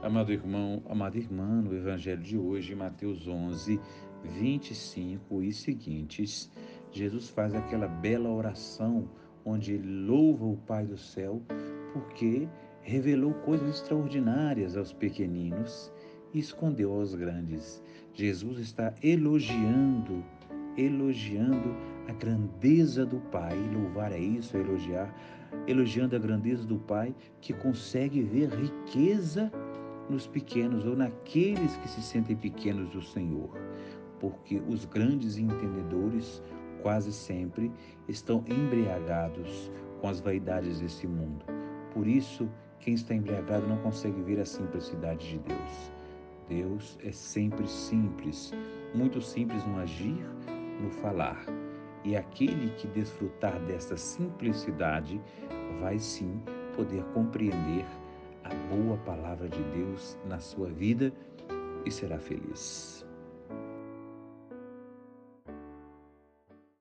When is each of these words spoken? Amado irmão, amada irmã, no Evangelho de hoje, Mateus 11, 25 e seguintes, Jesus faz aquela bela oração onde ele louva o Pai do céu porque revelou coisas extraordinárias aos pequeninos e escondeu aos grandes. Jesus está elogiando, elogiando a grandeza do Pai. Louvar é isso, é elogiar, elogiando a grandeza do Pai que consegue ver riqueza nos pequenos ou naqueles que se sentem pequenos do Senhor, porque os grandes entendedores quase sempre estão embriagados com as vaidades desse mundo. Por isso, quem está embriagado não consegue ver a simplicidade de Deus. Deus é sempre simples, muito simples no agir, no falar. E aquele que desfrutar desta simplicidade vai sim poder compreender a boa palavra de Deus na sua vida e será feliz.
Amado 0.00 0.32
irmão, 0.32 0.80
amada 0.88 1.18
irmã, 1.18 1.60
no 1.60 1.74
Evangelho 1.74 2.22
de 2.22 2.38
hoje, 2.38 2.72
Mateus 2.72 3.26
11, 3.26 3.80
25 4.22 5.42
e 5.42 5.52
seguintes, 5.52 6.48
Jesus 6.92 7.28
faz 7.28 7.52
aquela 7.52 7.88
bela 7.88 8.30
oração 8.30 9.08
onde 9.44 9.72
ele 9.72 10.06
louva 10.06 10.44
o 10.46 10.56
Pai 10.56 10.86
do 10.86 10.96
céu 10.96 11.42
porque 11.92 12.48
revelou 12.80 13.34
coisas 13.34 13.68
extraordinárias 13.68 14.76
aos 14.76 14.92
pequeninos 14.92 15.92
e 16.32 16.38
escondeu 16.38 16.92
aos 16.92 17.16
grandes. 17.16 17.82
Jesus 18.14 18.60
está 18.60 18.94
elogiando, 19.02 20.24
elogiando 20.76 21.74
a 22.08 22.12
grandeza 22.12 23.04
do 23.04 23.18
Pai. 23.32 23.56
Louvar 23.74 24.12
é 24.12 24.20
isso, 24.20 24.56
é 24.56 24.60
elogiar, 24.60 25.12
elogiando 25.66 26.14
a 26.14 26.20
grandeza 26.20 26.64
do 26.64 26.78
Pai 26.78 27.12
que 27.40 27.52
consegue 27.52 28.22
ver 28.22 28.48
riqueza 28.50 29.50
nos 30.08 30.26
pequenos 30.26 30.84
ou 30.86 30.96
naqueles 30.96 31.76
que 31.76 31.88
se 31.88 32.02
sentem 32.02 32.36
pequenos 32.36 32.88
do 32.90 33.02
Senhor, 33.02 33.50
porque 34.18 34.60
os 34.68 34.84
grandes 34.84 35.36
entendedores 35.38 36.42
quase 36.82 37.12
sempre 37.12 37.70
estão 38.08 38.44
embriagados 38.46 39.70
com 40.00 40.08
as 40.08 40.20
vaidades 40.20 40.80
desse 40.80 41.06
mundo. 41.06 41.44
Por 41.92 42.06
isso, 42.06 42.48
quem 42.80 42.94
está 42.94 43.14
embriagado 43.14 43.66
não 43.66 43.78
consegue 43.78 44.20
ver 44.22 44.40
a 44.40 44.44
simplicidade 44.44 45.28
de 45.28 45.38
Deus. 45.38 45.92
Deus 46.48 46.98
é 47.04 47.12
sempre 47.12 47.68
simples, 47.68 48.52
muito 48.94 49.20
simples 49.20 49.64
no 49.66 49.78
agir, 49.78 50.24
no 50.80 50.90
falar. 50.90 51.44
E 52.04 52.16
aquele 52.16 52.70
que 52.76 52.86
desfrutar 52.86 53.58
desta 53.66 53.96
simplicidade 53.96 55.20
vai 55.80 55.98
sim 55.98 56.40
poder 56.74 57.02
compreender 57.12 57.84
a 58.50 58.74
boa 58.74 58.96
palavra 58.98 59.48
de 59.48 59.62
Deus 59.74 60.18
na 60.26 60.38
sua 60.38 60.68
vida 60.68 61.12
e 61.84 61.90
será 61.90 62.18
feliz. 62.18 63.06